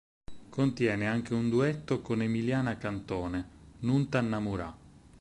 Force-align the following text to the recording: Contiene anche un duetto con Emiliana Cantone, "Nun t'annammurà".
Contiene 0.49 1.05
anche 1.07 1.35
un 1.35 1.47
duetto 1.47 2.01
con 2.01 2.23
Emiliana 2.23 2.75
Cantone, 2.75 3.75
"Nun 3.81 4.09
t'annammurà". 4.09 4.75